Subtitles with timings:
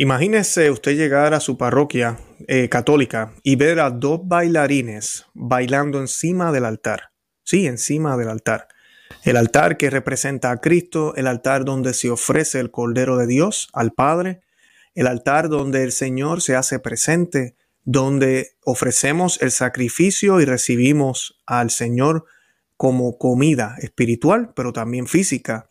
[0.00, 6.52] Imagínese usted llegar a su parroquia eh, católica y ver a dos bailarines bailando encima
[6.52, 7.10] del altar.
[7.42, 8.68] Sí, encima del altar.
[9.24, 13.70] El altar que representa a Cristo, el altar donde se ofrece el Cordero de Dios
[13.72, 14.42] al Padre,
[14.94, 21.70] el altar donde el Señor se hace presente, donde ofrecemos el sacrificio y recibimos al
[21.70, 22.24] Señor
[22.76, 25.66] como comida espiritual, pero también física.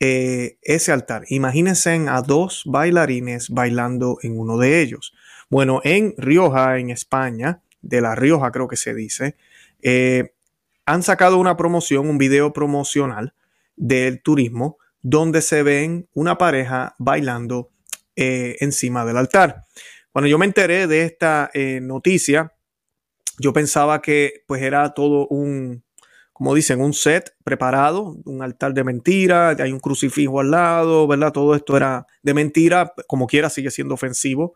[0.00, 1.24] Eh, ese altar.
[1.28, 5.12] Imagínense a dos bailarines bailando en uno de ellos.
[5.50, 9.36] Bueno, en Rioja, en España, de La Rioja creo que se dice,
[9.82, 10.34] eh,
[10.86, 13.34] han sacado una promoción, un video promocional
[13.74, 17.70] del turismo, donde se ven una pareja bailando
[18.14, 19.66] eh, encima del altar.
[20.12, 21.50] Cuando yo me enteré de esta
[21.82, 22.52] noticia,
[23.38, 25.84] yo pensaba que pues era todo un,
[26.38, 31.32] como dicen, un set preparado, un altar de mentira, hay un crucifijo al lado, ¿verdad?
[31.32, 34.54] Todo esto era de mentira, como quiera sigue siendo ofensivo.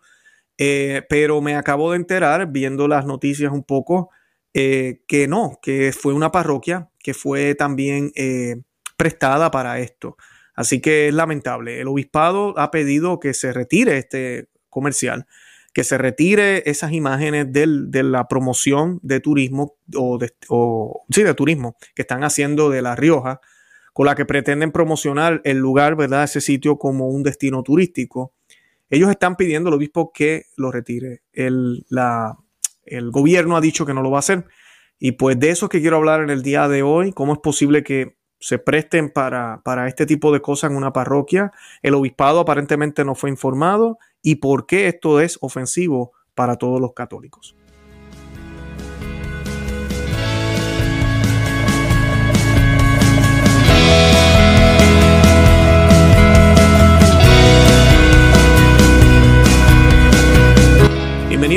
[0.59, 4.11] Eh, pero me acabo de enterar, viendo las noticias un poco,
[4.55, 8.63] eh, que no, que fue una parroquia que fue también eh,
[8.97, 10.17] prestada para esto.
[10.55, 11.81] Así que es lamentable.
[11.81, 15.27] El obispado ha pedido que se retire este comercial
[15.73, 20.35] que se retire esas imágenes de la promoción de turismo o, de,
[21.11, 23.41] sí, de turismo que están haciendo de La Rioja,
[23.93, 26.25] con la que pretenden promocionar el lugar, ¿verdad?
[26.25, 28.35] Ese sitio como un destino turístico.
[28.91, 31.23] Ellos están pidiendo al obispo que lo retire.
[31.33, 31.87] El,
[32.85, 34.45] el gobierno ha dicho que no lo va a hacer.
[34.99, 37.13] Y pues de eso es que quiero hablar en el día de hoy.
[37.13, 41.53] ¿Cómo es posible que se presten para, para este tipo de cosas en una parroquia?
[41.81, 46.93] El obispado aparentemente no fue informado y por qué esto es ofensivo para todos los
[46.93, 47.55] católicos.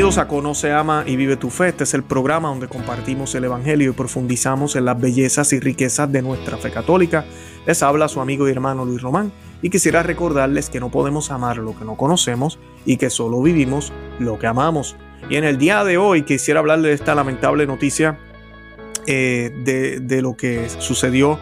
[0.06, 1.70] Conoce, Ama y Vive tu Fe.
[1.70, 6.12] Este es el programa donde compartimos el Evangelio y profundizamos en las bellezas y riquezas
[6.12, 7.26] de nuestra fe católica.
[7.66, 9.32] Les habla su amigo y hermano Luis Román
[9.64, 13.92] y quisiera recordarles que no podemos amar lo que no conocemos y que solo vivimos
[14.20, 14.96] lo que amamos.
[15.28, 18.20] Y en el día de hoy quisiera hablarles de esta lamentable noticia
[19.08, 21.40] eh, de, lo que sucedió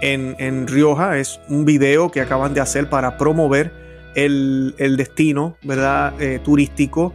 [0.00, 1.18] en, Rioja.
[1.18, 3.72] Es un video que acaban de hacer para promover
[4.14, 6.14] el, destino ¿verdad?
[6.22, 7.12] Eh, turístico.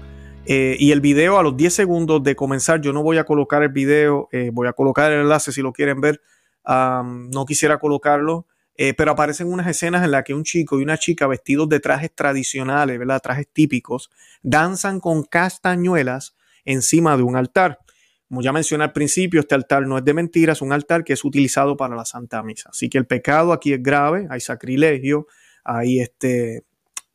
[0.51, 3.61] Eh, y el video a los 10 segundos de comenzar, yo no voy a colocar
[3.61, 6.21] el video, voy a colocar el enlace si lo quieren ver.
[6.65, 8.47] no quisiera colocarlo
[8.81, 11.81] eh, pero aparecen unas escenas en las que un chico y una chica vestidos de
[11.81, 13.21] trajes tradicionales, ¿verdad?
[13.21, 14.09] Trajes típicos,
[14.41, 17.79] danzan con castañuelas encima de un altar.
[18.29, 21.11] Como ya mencioné al principio, este altar no es de mentiras, es un altar que
[21.11, 22.69] es utilizado para la Santa Misa.
[22.69, 25.27] Así que el pecado aquí es grave, hay sacrilegio,
[25.65, 26.63] hay este,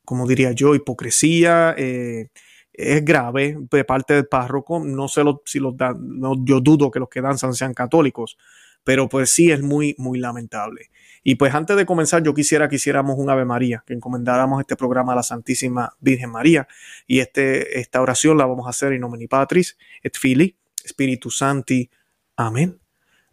[0.05, 2.29] como diría yo, hipocresía, eh,
[2.75, 4.81] es grave de parte del párroco.
[4.85, 8.37] No sé si los dan, yo dudo que los que danzan sean católicos,
[8.83, 10.91] pero pues sí es muy, muy lamentable.
[11.23, 14.77] Y pues antes de comenzar, yo quisiera que hiciéramos un Ave María, que encomendáramos este
[14.77, 16.69] programa a la Santísima Virgen María.
[17.07, 21.89] Y este, esta oración la vamos a hacer en nomine Patris, et Fili, Spiritus Santi.
[22.37, 22.79] Amén.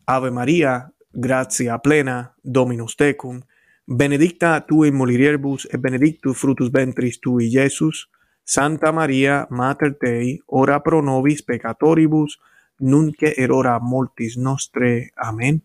[0.05, 3.41] Ave María, gracia plena, Dominus tecum,
[3.85, 8.09] benedicta tu in mulieribus et benedictus frutus ventris tui, Jesus.
[8.51, 12.41] Santa María, Mater Dei, ora pro nobis peccatoribus,
[12.79, 15.13] nunque erora mortis nostre.
[15.15, 15.63] Amén.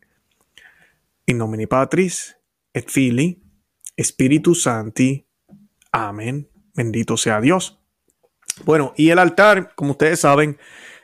[1.27, 2.39] In nomine Patris
[2.73, 3.43] et Fili,
[3.99, 5.27] Spiritus Santi.
[5.91, 6.49] Amén.
[6.77, 7.77] Bendito sea Dios.
[8.65, 10.57] Bueno, y el altar, como ustedes saben,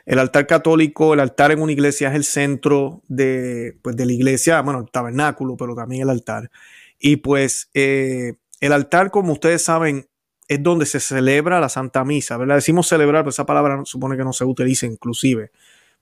[0.05, 4.13] el altar católico, el altar en una iglesia es el centro de, pues, de la
[4.13, 6.49] iglesia, bueno, el tabernáculo, pero también el altar.
[6.97, 10.07] Y pues eh, el altar, como ustedes saben,
[10.47, 12.55] es donde se celebra la Santa Misa, ¿verdad?
[12.55, 15.51] Decimos celebrar, pero esa palabra supone que no se utiliza inclusive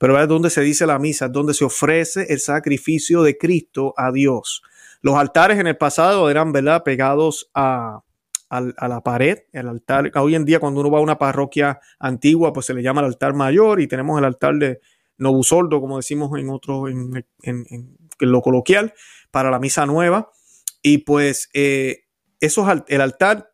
[0.01, 3.93] pero es donde se dice la misa, es donde se ofrece el sacrificio de Cristo
[3.95, 4.63] a Dios.
[5.03, 8.01] Los altares en el pasado eran, ¿verdad?, pegados a,
[8.49, 10.11] la pared, el altar.
[10.15, 13.07] Hoy en día, cuando uno va a una parroquia antigua, pues se le llama el
[13.07, 14.79] altar mayor y tenemos el altar de
[15.19, 17.23] Novusoldo, como decimos en otro, en,
[18.17, 18.95] lo coloquial,
[19.29, 20.31] para la misa nueva.
[20.81, 22.05] Y pues eh,
[22.39, 23.50] esos, el altar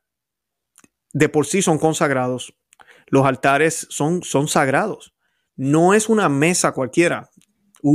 [1.13, 2.55] de por sí son consagrados.
[3.07, 5.13] Los altares son, son sagrados
[5.57, 7.29] no es una mesa cualquiera.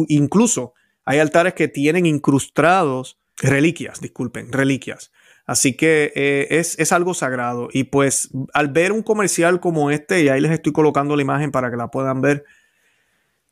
[0.09, 0.75] incluso
[1.05, 5.11] hay altares que tienen incrustados reliquias, disculpen, reliquias.
[5.47, 7.69] Así que eh, es, algo sagrado.
[7.73, 11.51] Y pues al ver un comercial como este, y ahí les estoy colocando la imagen
[11.51, 12.45] para que la puedan ver,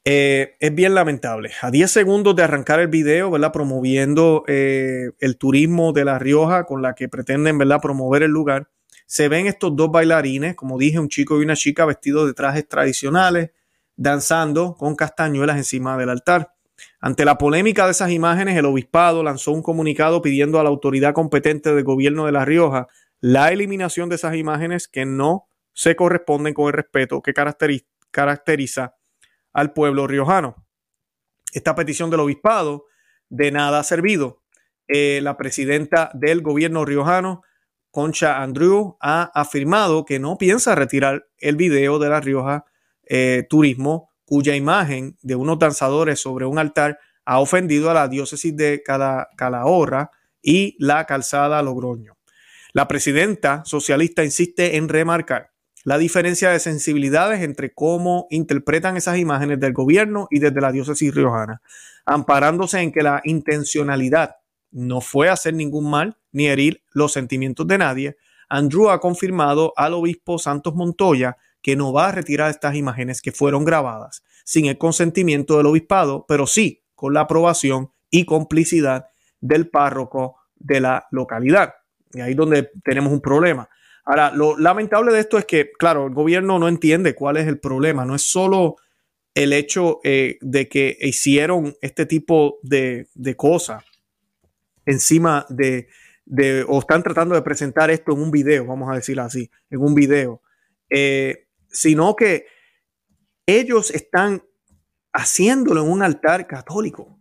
[0.04, 1.50] eh, es bien lamentable.
[1.62, 3.52] A 10 segundos de arrancar el video, ¿verdad?
[3.52, 7.80] Promoviendo eh, el turismo de La Rioja con la que pretenden, ¿verdad?
[7.82, 8.68] Promover el lugar
[9.10, 12.68] se ven estos dos bailarines, como dije, un chico y una chica vestidos de trajes
[12.68, 13.50] tradicionales,
[13.96, 16.54] danzando con castañuelas encima del altar.
[17.00, 21.12] Ante la polémica de esas imágenes, el obispado lanzó un comunicado pidiendo a la autoridad
[21.12, 22.86] competente del gobierno de La Rioja
[23.18, 27.34] la eliminación de esas imágenes que no se corresponden con el respeto que
[28.12, 28.94] caracteriza
[29.52, 30.68] al pueblo riojano.
[31.52, 32.84] Esta petición del obispado
[33.28, 34.44] de nada ha servido.
[34.86, 37.42] Eh, la presidenta del gobierno riojano,
[37.90, 42.64] Concha Andrew, ha afirmado que no piensa retirar el video de La Rioja
[43.04, 48.56] eh, Turismo, cuya imagen de unos danzadores sobre un altar ha ofendido a la diócesis
[48.56, 50.10] de Calahorra
[50.40, 52.16] y la calzada Logroño.
[52.72, 55.50] La presidenta socialista insiste en remarcar
[55.82, 61.14] la diferencia de sensibilidades entre cómo interpretan esas imágenes del gobierno y desde la diócesis
[61.14, 61.62] riojana,
[62.04, 64.36] amparándose en que la intencionalidad
[64.70, 68.16] no fue hacer ningún mal ni herir los sentimientos de nadie.
[68.48, 73.32] Andrew ha confirmado al obispo Santos Montoya que no va a retirar estas imágenes que
[73.32, 79.06] fueron grabadas sin el consentimiento del obispado, pero sí con la aprobación y complicidad
[79.40, 81.74] del párroco de la localidad.
[82.12, 83.68] Y ahí es donde tenemos un problema.
[84.04, 87.60] Ahora, lo lamentable de esto es que, claro, el gobierno no entiende cuál es el
[87.60, 88.04] problema.
[88.04, 88.76] No es solo
[89.34, 93.06] el hecho eh, de que hicieron este tipo de,
[93.36, 93.84] cosas
[94.84, 95.86] encima de,
[96.68, 99.94] o están tratando de presentar esto en un video, vamos a decirlo así, en un
[99.94, 100.42] video,
[100.88, 102.46] eh, sino que
[103.46, 104.44] ellos están
[105.12, 107.20] haciéndolo en un altar católico,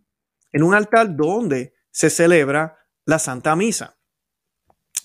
[0.52, 3.98] en un altar donde se celebra la Santa Misa,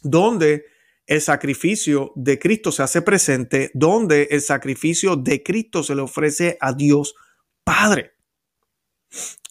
[0.03, 0.65] donde
[1.07, 6.57] el sacrificio de Cristo se hace presente, donde el sacrificio de Cristo se le ofrece
[6.59, 7.15] a Dios
[7.63, 8.13] Padre.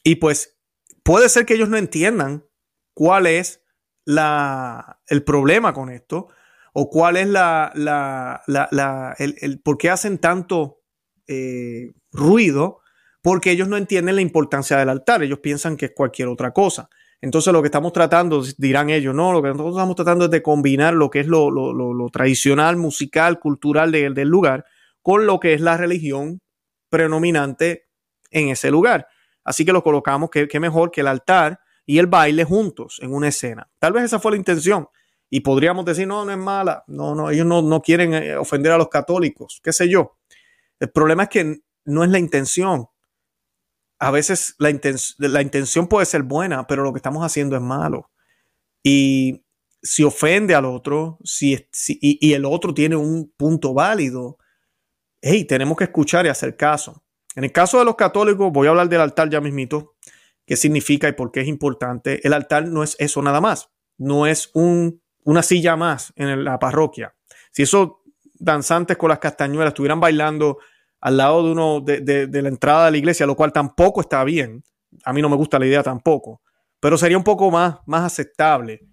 [0.04, 0.56] Y pues
[1.02, 2.46] puede ser que ellos no entiendan
[2.92, 3.63] cuál es
[4.04, 6.28] la, el problema con esto
[6.72, 10.80] o cuál es la, la, el, por qué hacen tanto
[11.28, 12.80] eh, ruido,
[13.22, 16.90] porque ellos no entienden la importancia del altar, ellos piensan que es cualquier otra cosa.
[17.20, 20.42] Entonces lo que estamos tratando, dirán ellos, no, lo que nosotros estamos tratando es de
[20.42, 24.66] combinar lo que es lo, tradicional, musical, cultural del lugar
[25.00, 26.40] con lo que es la religión
[26.90, 27.88] predominante
[28.30, 29.06] en ese lugar.
[29.44, 33.28] Así que lo colocamos, que, mejor que el altar y el baile juntos en una
[33.28, 33.70] escena.
[33.78, 34.88] Tal vez esa fue la intención.
[35.30, 36.84] Y podríamos decir, no, no es mala.
[36.86, 40.18] No, no, ellos no, no quieren eh, ofender a los católicos, qué sé yo.
[40.78, 42.88] El problema es que no es la intención
[44.04, 44.70] a veces la,
[45.40, 48.10] intención puede ser buena, pero lo que estamos haciendo es malo.
[48.82, 49.44] Y
[49.82, 54.36] si ofende al otro, si, y, el otro tiene un punto válido,
[55.22, 57.02] hey, tenemos que escuchar y hacer caso.
[57.34, 59.93] En el caso de los católicos, voy a hablar del altar ya mismito,
[60.46, 62.26] qué significa y por qué es importante.
[62.26, 66.58] El altar no es eso nada más, no es un, una silla más en la
[66.58, 67.14] parroquia.
[67.50, 67.92] Si esos
[68.34, 70.58] danzantes con las castañuelas estuvieran bailando
[71.00, 74.64] al lado de uno de, la entrada de la iglesia, lo cual tampoco está bien.
[75.04, 76.40] A mí no me gusta la idea tampoco,
[76.80, 78.86] pero sería un poco más, más aceptable,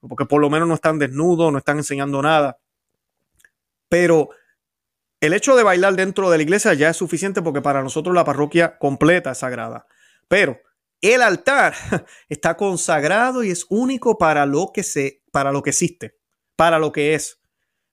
[0.00, 2.58] porque por lo menos no están desnudos, no están enseñando nada.
[3.88, 4.30] Pero
[5.20, 8.24] el hecho de bailar dentro de la iglesia ya es suficiente porque para nosotros la
[8.24, 9.86] parroquia completa es sagrada.
[10.28, 10.60] Pero
[11.00, 11.74] el altar
[12.28, 16.16] está consagrado y es único para lo que se, para lo que existe,
[16.56, 17.40] para lo que es.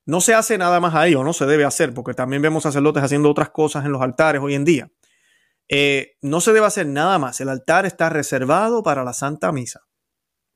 [0.05, 3.03] No se hace nada más ahí o no se debe hacer, porque también vemos sacerdotes
[3.03, 4.91] haciendo otras cosas en los altares hoy en día.
[5.67, 7.41] Eh, no se debe hacer nada más.
[7.41, 9.81] El altar está reservado para la Santa Misa.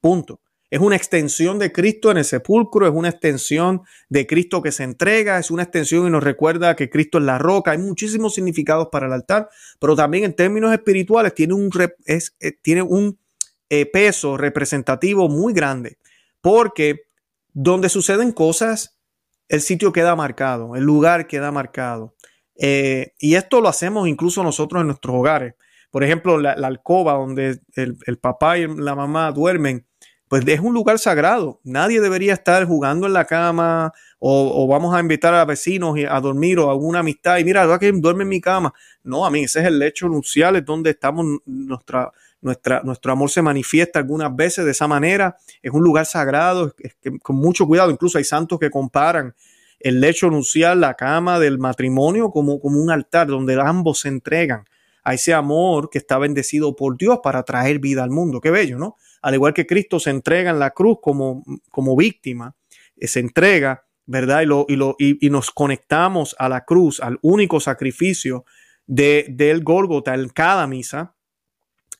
[0.01, 0.41] Punto.
[0.69, 4.83] Es una extensión de Cristo en el sepulcro, es una extensión de Cristo que se
[4.83, 7.71] entrega, es una extensión y nos recuerda que Cristo es la roca.
[7.71, 9.49] Hay muchísimos significados para el altar,
[9.79, 11.71] pero también en términos espirituales tiene un,
[12.05, 13.17] eh, tiene un
[13.69, 15.97] eh, peso representativo muy grande,
[16.41, 17.07] porque
[17.53, 18.99] donde suceden cosas
[19.47, 22.15] el sitio queda marcado, el lugar queda marcado.
[22.55, 25.55] Eh, y esto lo hacemos incluso nosotros en nuestros hogares.
[25.91, 29.87] Por ejemplo, la, alcoba donde el, papá y la mamá duermen,
[30.29, 31.59] pues es un lugar sagrado.
[31.63, 36.59] Nadie debería estar jugando en la cama o, vamos a invitar a vecinos a dormir
[36.59, 38.71] o a alguna amistad y mira, que duerme en mi cama.
[39.03, 43.31] No, a mí ese es el lecho nupcial, es donde estamos, nuestra, nuestra, nuestro amor
[43.31, 45.35] se manifiesta algunas veces de esa manera.
[45.63, 46.75] Es un lugar sagrado,
[47.23, 47.89] con mucho cuidado.
[47.89, 49.33] Incluso hay santos que comparan
[49.79, 54.65] el lecho nupcial, la cama del matrimonio, como, como un altar donde ambos se entregan
[55.03, 58.41] a ese amor que está bendecido por Dios para traer vida al mundo.
[58.41, 58.95] Qué bello, ¿no?
[59.21, 62.55] Al igual que Cristo se entrega en la cruz como, como víctima,
[62.97, 64.41] eh, se entrega, ¿verdad?
[64.41, 68.45] Y, lo, y, lo, y, nos conectamos a la cruz, al único sacrificio
[68.87, 71.15] de, del Gólgota en cada misa,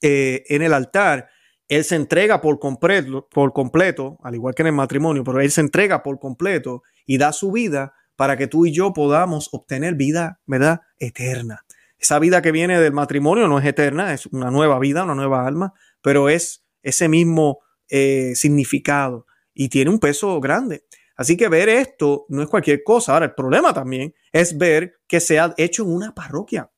[0.02, 1.30] eh, en el altar.
[1.68, 5.52] Él se entrega por completo, por completo, al igual que en el matrimonio, pero él
[5.52, 9.94] se entrega por completo y da su vida para que tú y yo podamos obtener
[9.94, 10.82] vida, ¿verdad?
[10.98, 11.64] Eterna.
[12.00, 15.46] Esa vida que viene del matrimonio no es eterna, es una nueva vida, una nueva
[15.46, 17.60] alma, pero es ese mismo
[17.90, 20.86] eh, significado y tiene un peso grande.
[21.16, 23.14] Así que ver esto no es cualquier cosa.
[23.14, 26.72] Ahora, el problema también es ver que se ha hecho en una parroquia.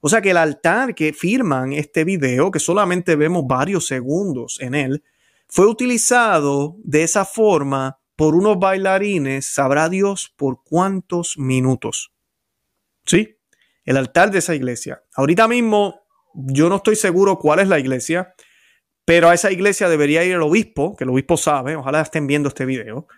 [0.00, 4.74] O sea que el altar que firman este video, que solamente vemos varios segundos en
[4.74, 5.02] él,
[5.48, 12.12] fue utilizado de esa forma por unos bailarines, sabrá Dios por cuántos minutos.
[13.04, 13.36] ¿Sí?
[13.84, 15.02] El altar de esa iglesia.
[15.14, 16.02] Ahorita mismo
[16.34, 18.34] yo no estoy seguro cuál es la iglesia,
[19.08, 22.50] pero a esa iglesia debería ir el obispo, que el obispo sabe, ojalá estén viendo
[22.50, 23.08] este video,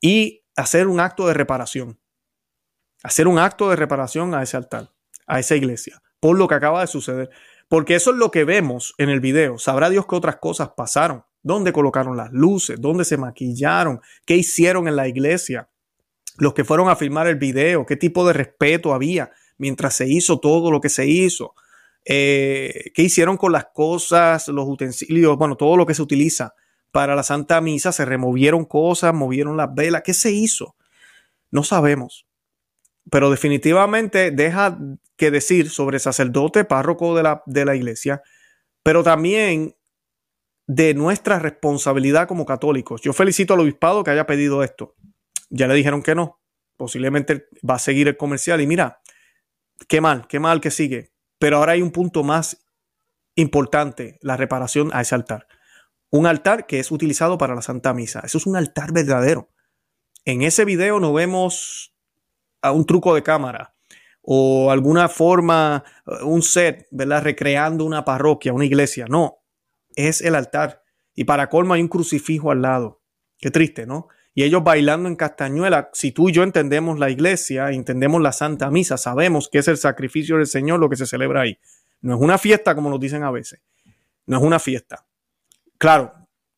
[0.00, 2.00] y hacer un acto de reparación.
[3.02, 4.90] Hacer un acto de reparación a ese altar
[5.26, 7.28] a esa iglesia por lo que acaba de suceder.
[7.68, 9.58] Porque eso es lo que vemos en el video.
[9.58, 11.24] Sabrá Dios que otras cosas pasaron.
[11.42, 12.80] ¿Dónde colocaron las luces?
[12.80, 14.00] ¿Dónde se maquillaron?
[14.24, 15.68] ¿Qué hicieron en la iglesia?
[16.38, 20.40] Los que fueron a filmar el video, qué tipo de respeto había mientras se hizo
[20.40, 21.54] todo lo que se hizo.
[22.04, 25.36] Eh, ¿Qué hicieron con las cosas, los utensilios?
[25.36, 26.54] Bueno, todo lo que se utiliza
[26.90, 27.92] para la Santa Misa.
[27.92, 30.02] Se removieron cosas, movieron las velas.
[30.04, 30.76] ¿Qué se hizo?
[31.50, 32.26] No sabemos
[33.10, 34.78] pero definitivamente deja
[35.16, 38.22] que decir sobre sacerdote, párroco de la, de la iglesia,
[38.82, 39.76] pero también
[40.66, 43.00] de nuestra responsabilidad como católicos.
[43.02, 44.94] Yo felicito al obispado que haya pedido esto.
[45.50, 46.40] Ya le dijeron que no.
[46.76, 49.00] Posiblemente va a seguir el comercial y mira,
[49.88, 51.11] qué mal, qué mal que sigue.
[51.42, 52.68] Pero ahora hay un punto más
[53.34, 55.48] importante, la reparación a ese altar.
[56.08, 58.20] Un altar que es utilizado para la Santa Misa.
[58.20, 59.50] Eso es un altar verdadero.
[60.24, 61.96] En ese video no vemos
[62.60, 63.74] a un truco de cámara
[64.20, 65.82] o alguna forma,
[66.22, 67.24] un set, ¿verdad?
[67.24, 69.06] Recreando una parroquia, una iglesia.
[69.08, 69.42] No,
[69.96, 70.84] es el altar.
[71.12, 73.02] Y para colmo hay un crucifijo al lado.
[73.38, 74.06] Qué triste, ¿no?
[74.34, 75.90] Y ellos bailando en Castañuela.
[75.92, 79.76] Si tú y yo entendemos la iglesia, entendemos la Santa Misa, sabemos que es el
[79.76, 81.58] sacrificio del Señor lo que se celebra ahí.
[82.00, 83.60] No es una fiesta como nos dicen a veces.
[84.26, 85.06] No es una fiesta.
[85.78, 86.12] Claro,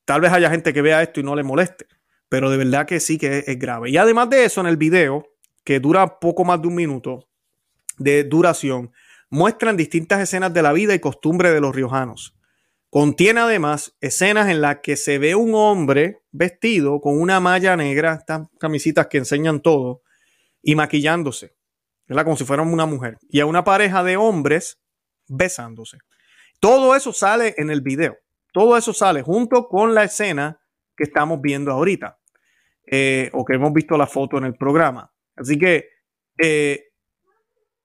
[0.05, 1.87] tal vez haya gente que vea esto y no le moleste,
[2.29, 3.91] pero de verdad que sí que es, es grave.
[3.91, 5.27] Y además de eso, en el video,
[5.65, 7.29] que dura poco más de un minuto
[7.99, 8.93] de duración,
[9.31, 12.37] muestran distintas escenas de la vida y costumbre de los riojanos.
[12.95, 18.15] Contiene además escenas en las que se ve un hombre vestido con una malla negra,
[18.15, 20.03] estas camisitas que enseñan todo,
[20.63, 21.57] y maquillándose,
[22.07, 22.23] ¿verdad?
[22.23, 24.81] como si fuera una mujer, y a una pareja de hombres
[25.27, 25.99] besándose.
[26.61, 28.17] Todo eso sale en el video.
[28.53, 30.61] Todo eso sale junto con la escena
[30.97, 32.21] que estamos viendo ahorita,
[32.87, 35.13] eh, o que hemos visto la foto en el programa.
[35.35, 35.89] Así que
[36.41, 36.93] eh,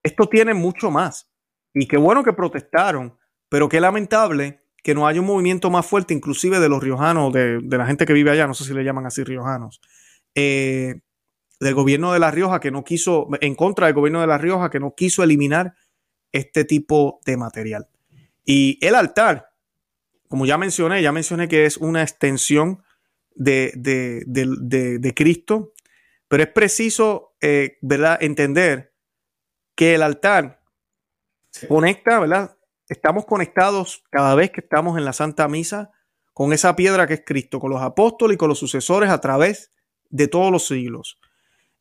[0.04, 1.34] esto tiene mucho más.
[1.74, 3.18] Y qué bueno que protestaron,
[3.50, 7.62] pero qué lamentable que no haya un movimiento más fuerte, inclusive de los riojanos, de,
[7.62, 9.82] la gente que vive allá, no sé si le llaman así riojanos,
[10.36, 11.02] eh,
[11.60, 14.70] del gobierno de La Rioja que no quiso, en contra del gobierno de La Rioja
[14.70, 15.74] que no quiso eliminar
[16.32, 17.90] este tipo de material.
[18.46, 19.52] Y el altar,
[20.28, 22.84] como ya mencioné, ya mencioné que es una extensión
[23.36, 25.74] de, de Cristo,
[26.30, 28.18] pero es preciso eh, ¿verdad?
[28.22, 28.94] entender
[29.76, 30.62] que el altar
[31.50, 32.58] se conecta, ¿verdad?
[32.90, 35.92] Estamos conectados cada vez que estamos en la Santa Misa
[36.34, 39.72] con esa piedra que es Cristo, con los apóstoles y con los sucesores a través
[40.10, 41.20] de todos los siglos.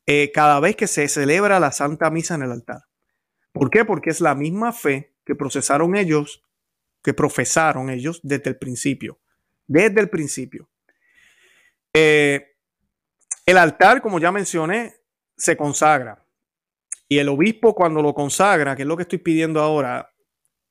[0.05, 2.83] Eh, cada vez que se celebra la Santa Misa en el altar.
[3.51, 3.85] ¿Por qué?
[3.85, 6.43] Porque es la misma fe que procesaron ellos,
[7.01, 9.19] que profesaron ellos desde el principio.
[9.65, 10.69] Desde el principio.
[11.91, 12.55] Eh,
[13.47, 15.01] el altar, como ya mencioné,
[15.35, 16.23] se consagra.
[17.07, 20.11] Y el obispo cuando lo consagra, que es lo que estoy pidiendo ahora,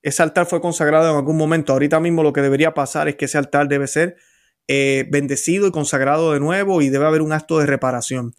[0.03, 1.73] ese altar fue consagrado en algún momento.
[1.73, 4.17] Ahorita mismo lo que debería pasar es que ese altar debe ser
[4.69, 8.35] eh, bendecido y consagrado de nuevo y debe haber un acto de reparación.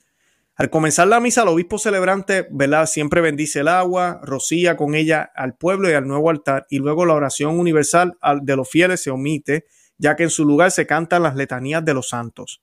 [0.55, 2.85] Al comenzar la misa, el obispo celebrante, ¿verdad?
[2.85, 7.05] Siempre bendice el agua, rocía con ella al pueblo y al nuevo altar, y luego
[7.05, 11.23] la oración universal de los fieles se omite, ya que en su lugar se cantan
[11.23, 12.61] las letanías de los santos.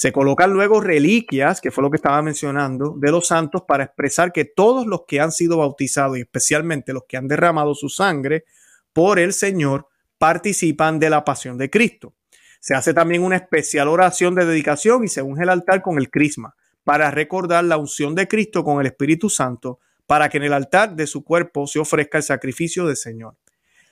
[0.00, 4.32] Se colocan luego reliquias, que fue lo que estaba mencionando, de los santos para expresar
[4.32, 8.46] que todos los que han sido bautizados y especialmente los que han derramado su sangre
[8.94, 12.14] por el Señor participan de la pasión de Cristo.
[12.60, 16.08] Se hace también una especial oración de dedicación y se unge el altar con el
[16.08, 20.54] crisma para recordar la unción de Cristo con el Espíritu Santo para que en el
[20.54, 23.36] altar de su cuerpo se ofrezca el sacrificio del Señor.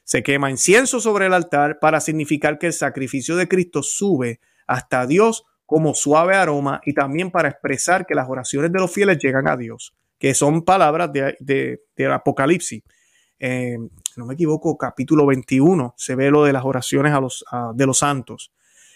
[0.04, 5.06] Se quema incienso sobre el altar para significar que el sacrificio de Cristo sube hasta
[5.06, 9.46] Dios como suave aroma y también para expresar que las oraciones de los fieles llegan
[9.46, 12.82] a Dios, que son palabras de, del Apocalipsis.
[13.38, 13.76] Eh,
[14.16, 17.44] no me equivoco, capítulo 21, se ve lo de las oraciones a los,
[17.74, 18.50] de los santos.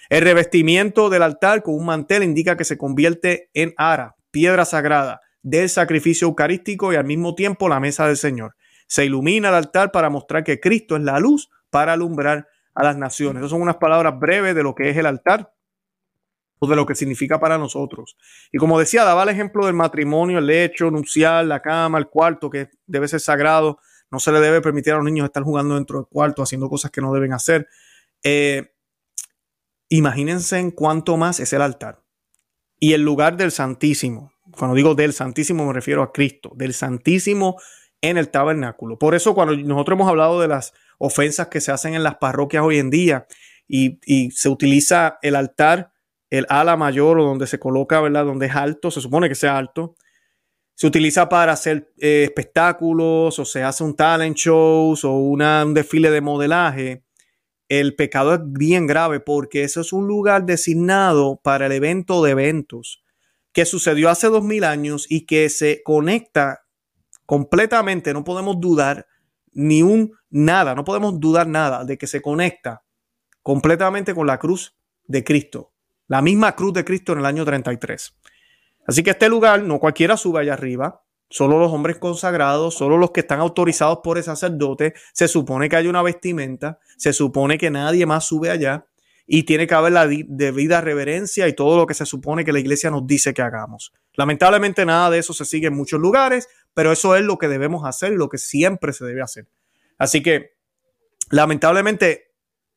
[0.08, 5.20] El revestimiento del altar con un mantel indica que se convierte en ara piedra sagrada
[5.42, 8.56] del sacrificio eucarístico y al mismo tiempo la mesa del Señor.
[8.86, 12.96] Se ilumina el altar para mostrar que Cristo es la luz para alumbrar a las
[12.96, 13.40] naciones.
[13.40, 15.52] Esas son unas palabras breves de lo que es el altar
[16.68, 18.16] de lo que significa para nosotros.
[18.52, 22.50] Y como decía, daba el ejemplo del matrimonio, el lecho nupcial, la cama, el cuarto,
[22.50, 23.78] que debe ser sagrado.
[24.10, 26.90] No se le debe permitir a los niños estar jugando dentro del cuarto, haciendo cosas
[26.90, 27.68] que no deben hacer.
[28.22, 28.72] Eh,
[29.88, 32.02] imagínense en cuánto más es el altar.
[32.78, 34.32] Y el lugar del Santísimo.
[34.56, 37.56] Cuando digo del Santísimo me refiero a Cristo, del Santísimo
[38.00, 38.98] en el tabernáculo.
[38.98, 42.62] Por eso cuando nosotros hemos hablado de las ofensas que se hacen en las parroquias
[42.64, 43.26] hoy en día
[43.66, 45.91] y, se utiliza el altar,
[46.32, 48.24] el ala mayor o donde se coloca, ¿verdad?
[48.24, 49.96] Donde es alto, se supone que sea alto.
[50.74, 56.10] Se utiliza para hacer eh, espectáculos o se hace un talent shows o un desfile
[56.10, 57.04] de modelaje.
[57.68, 62.30] El pecado es bien grave porque eso es un lugar designado para el evento de
[62.30, 63.04] eventos
[63.52, 66.64] que sucedió hace dos mil años y que se conecta
[67.26, 69.06] completamente, no podemos dudar
[69.52, 72.84] ni un nada, no podemos dudar nada de que se conecta
[73.42, 74.74] completamente con la cruz
[75.04, 75.71] de Cristo,
[76.08, 78.14] la misma cruz de Cristo en el año 33.
[78.86, 83.10] Así que este lugar no cualquiera sube allá arriba, solo los hombres consagrados, solo los
[83.10, 87.70] que están autorizados por el sacerdote, se supone que hay una vestimenta, se supone que
[87.70, 88.86] nadie más sube allá
[89.26, 92.60] y tiene que haber la debida reverencia y todo lo que se supone que la
[92.60, 93.92] iglesia nos dice que hagamos.
[94.14, 97.86] Lamentablemente nada de eso se sigue en muchos lugares, pero eso es lo que debemos
[97.86, 99.46] hacer y lo que siempre se debe hacer.
[99.96, 100.56] Así que,
[101.30, 102.32] lamentablemente,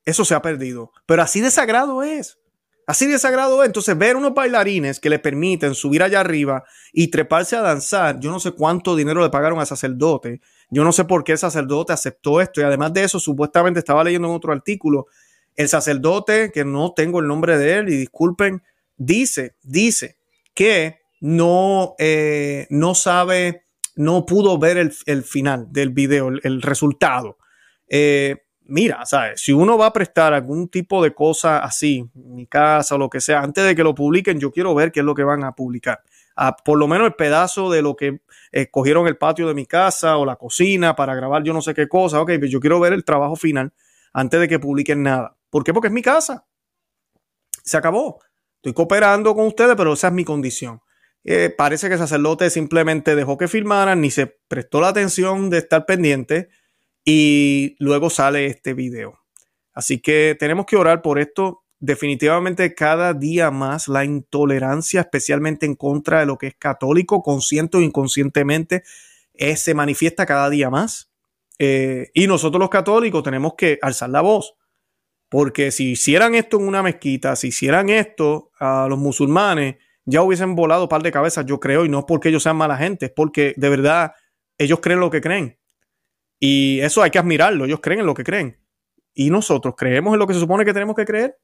[0.06, 0.92] eso se ha perdido.
[1.06, 2.38] Pero así de sagrado es.
[2.88, 3.68] Así de sagrado es.
[3.68, 6.64] Entonces, ver unos bailarines que le permiten subir allá arriba
[6.94, 10.42] y treparse a danzar, yo no sé cuánto dinero le pagaron al sacerdote.
[10.70, 12.62] Yo no sé por qué el sacerdote aceptó esto.
[12.62, 15.08] Y además de eso, supuestamente estaba leyendo en otro artículo,
[15.56, 18.62] el sacerdote, que no tengo el nombre de él, y disculpen,
[18.98, 20.18] dice, dice
[20.54, 23.66] que no, eh, no sabe
[23.96, 27.38] no pudo ver el, final del video, el, resultado.
[27.90, 29.42] Eh, mira, ¿sabes?
[29.42, 33.22] Si uno va a prestar algún tipo de cosa así, mi casa o lo que
[33.22, 35.54] sea, antes de que lo publiquen, yo quiero ver qué es lo que van a
[35.54, 36.02] publicar.
[36.36, 38.20] Ah, por lo menos el pedazo de lo que
[38.52, 41.88] escogieron el patio de mi casa o la cocina para grabar yo no sé qué
[41.88, 42.20] cosa.
[42.20, 43.74] Ok, pero pues yo quiero ver el trabajo final
[44.14, 45.38] antes de que publiquen nada.
[45.50, 45.74] ¿Por qué?
[45.74, 46.46] Porque es mi casa.
[47.64, 48.20] Se acabó.
[48.58, 50.82] Estoy cooperando con ustedes, pero esa es mi condición.
[51.24, 55.60] Eh, parece que el sacerdote simplemente dejó que filmaran, ni se prestó la atención de
[55.60, 56.50] estar pendiente
[57.06, 59.20] y luego sale este video.
[59.74, 61.64] Así que tenemos que orar por esto.
[61.80, 67.78] Definitivamente cada día más la intolerancia, especialmente en contra de lo que es católico, consciente
[67.78, 68.84] o inconscientemente,
[69.56, 71.12] se manifiesta cada día más.
[71.60, 74.56] Eh, y nosotros los católicos tenemos que alzar la voz.
[75.30, 80.56] Porque si hicieran esto en una mezquita, si hicieran esto a los musulmanes, ya hubiesen
[80.56, 83.12] volado par de cabezas, yo creo, y no es porque ellos sean mala gente, es
[83.12, 84.14] porque de verdad
[84.58, 85.58] ellos creen lo que creen.
[86.40, 88.62] Y eso hay que admirarlo, ellos creen en lo que creen.
[89.14, 91.40] Y nosotros creemos en lo que se supone que tenemos que creer.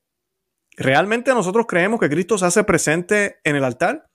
[0.77, 4.09] ¿Realmente nosotros creemos que Cristo se hace presente en el altar?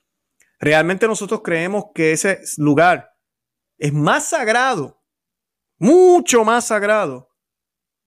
[0.59, 3.13] ¿Realmente nosotros creemos que ese lugar
[3.77, 5.03] es más sagrado,
[5.77, 7.29] mucho más sagrado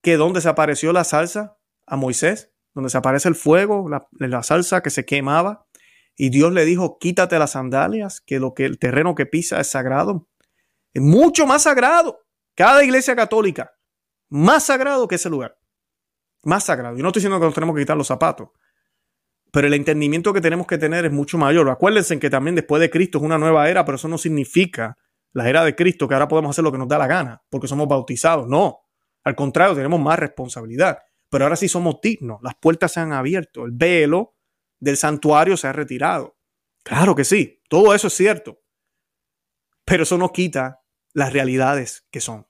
[0.02, 4.42] que donde se apareció la salsa a Moisés, donde se aparece el fuego, la, la
[4.42, 5.66] salsa que se quemaba?
[6.16, 9.68] Y Dios le dijo, quítate las sandalias, que lo que el terreno que pisa es
[9.68, 10.28] sagrado.
[10.92, 12.20] Es mucho más sagrado.
[12.61, 13.73] Cada iglesia católica,
[14.29, 15.57] más sagrado que ese lugar.
[16.42, 16.94] Más sagrado.
[16.94, 18.51] Yo no estoy diciendo que nos tenemos que quitar los zapatos,
[19.51, 21.70] pero el entendimiento que tenemos que tener es mucho mayor.
[21.70, 24.99] Acuérdense que también después de Cristo es una nueva era, pero eso no significa
[25.33, 27.66] la era de Cristo que ahora podemos hacer lo que nos da la gana porque
[27.66, 28.46] somos bautizados.
[28.46, 28.81] No.
[29.25, 30.99] Al contrario, tenemos más responsabilidad.
[31.31, 32.40] Pero ahora sí somos dignos.
[32.42, 33.64] Las puertas se han abierto.
[33.64, 34.37] El velo
[34.79, 36.37] del santuario se ha retirado.
[36.83, 38.61] Claro que sí, todo eso es cierto.
[39.87, 40.83] Pero eso no quita
[41.14, 42.50] las realidades que son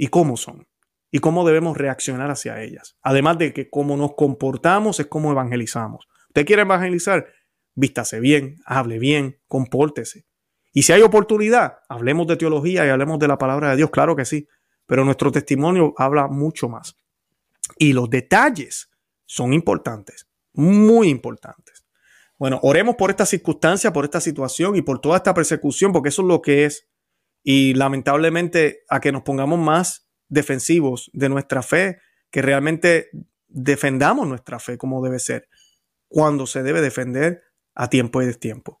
[0.00, 0.66] y cómo son
[1.10, 2.96] y cómo debemos reaccionar hacia ellas.
[3.02, 6.08] Además de que cómo nos comportamos es cómo evangelizamos.
[6.28, 7.26] Usted quiere evangelizar,
[7.74, 10.24] vístase bien, hable bien, compórtese.
[10.72, 14.16] Y si hay oportunidad, hablemos de teología y hablemos de la palabra de Dios, claro
[14.16, 14.48] que sí.
[14.86, 16.96] Pero nuestro testimonio habla mucho más.
[17.76, 18.88] Y los detalles
[19.26, 21.84] son importantes muy importantes.
[22.38, 26.22] Bueno, oremos por esta circunstancia, por esta situación y por toda esta persecución, porque eso
[26.22, 26.88] es lo que es.
[27.42, 31.98] Y lamentablemente a que nos pongamos más defensivos de nuestra fe,
[32.30, 33.08] que realmente
[33.48, 35.48] defendamos nuestra fe como debe ser,
[36.08, 37.42] cuando se debe defender
[37.74, 38.80] a tiempo y destiempo.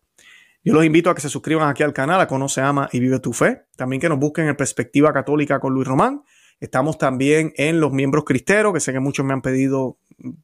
[0.62, 3.18] Yo los invito a que se suscriban aquí al canal, a Conoce, Ama y Vive
[3.18, 3.62] tu Fe.
[3.76, 6.22] También que nos busquen en Perspectiva Católica con Luis Román.
[6.60, 9.98] Estamos también en los miembros cristeros, que sé que muchos me han pedido,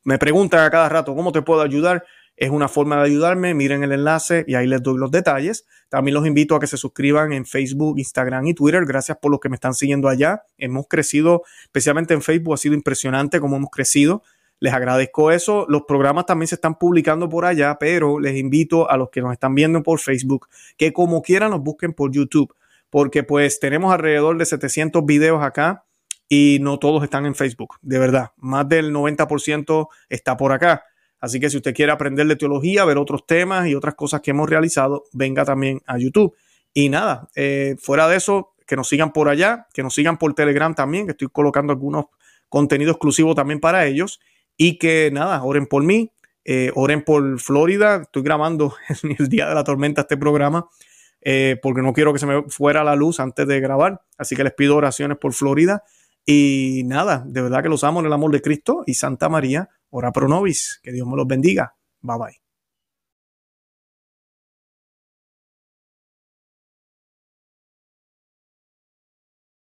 [0.04, 2.04] me preguntan a cada rato cómo te puedo ayudar.
[2.36, 3.54] Es una forma de ayudarme.
[3.54, 5.66] Miren el enlace y ahí les doy los detalles.
[5.88, 8.84] También los invito a que se suscriban en Facebook, Instagram y Twitter.
[8.84, 10.42] Gracias por los que me están siguiendo allá.
[10.58, 14.22] Hemos crecido, especialmente en Facebook, ha sido impresionante cómo hemos crecido.
[14.58, 15.66] Les agradezco eso.
[15.68, 19.32] Los programas también se están publicando por allá, pero les invito a los que nos
[19.32, 22.54] están viendo por Facebook que como quieran nos busquen por YouTube,
[22.90, 25.84] porque pues tenemos alrededor de 700 videos acá
[26.28, 28.30] y no todos están en Facebook, de verdad.
[28.36, 30.82] Más del 90% está por acá.
[31.20, 34.32] Así que si usted quiere aprender de teología, ver otros temas y otras cosas que
[34.32, 36.34] hemos realizado, venga también a YouTube.
[36.72, 40.34] Y nada, eh, fuera de eso, que nos sigan por allá, que nos sigan por
[40.34, 42.06] Telegram también, que estoy colocando algunos
[42.48, 44.20] contenidos exclusivos también para ellos.
[44.56, 46.12] Y que nada, oren por mí,
[46.44, 48.02] eh, oren por Florida.
[48.02, 48.74] Estoy grabando
[49.18, 50.68] el día de la tormenta este programa
[51.28, 54.00] eh, porque no quiero que se me fuera la luz antes de grabar.
[54.16, 55.82] Así que les pido oraciones por Florida.
[56.24, 59.68] Y nada, de verdad que los amo en el amor de Cristo y Santa María,
[59.90, 60.78] ora pro nobis.
[60.82, 61.74] Que Dios me los bendiga.
[62.00, 62.45] Bye bye.